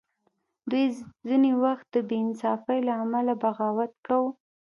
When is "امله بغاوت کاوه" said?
3.03-4.29